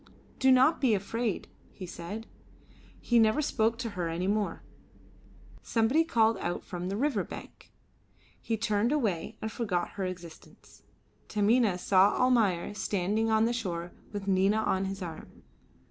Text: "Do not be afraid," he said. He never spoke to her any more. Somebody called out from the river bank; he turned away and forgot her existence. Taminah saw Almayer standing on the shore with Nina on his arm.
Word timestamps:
"Do 0.39 0.51
not 0.51 0.81
be 0.81 0.95
afraid," 0.95 1.47
he 1.69 1.85
said. 1.85 2.25
He 2.99 3.19
never 3.19 3.39
spoke 3.39 3.77
to 3.77 3.91
her 3.91 4.09
any 4.09 4.25
more. 4.25 4.63
Somebody 5.61 6.03
called 6.03 6.37
out 6.39 6.65
from 6.65 6.89
the 6.89 6.97
river 6.97 7.23
bank; 7.23 7.71
he 8.41 8.57
turned 8.57 8.91
away 8.91 9.37
and 9.43 9.51
forgot 9.51 9.89
her 9.91 10.03
existence. 10.05 10.81
Taminah 11.27 11.77
saw 11.77 12.15
Almayer 12.17 12.73
standing 12.73 13.29
on 13.29 13.45
the 13.45 13.53
shore 13.53 13.91
with 14.11 14.27
Nina 14.27 14.57
on 14.57 14.85
his 14.85 15.03
arm. 15.03 15.43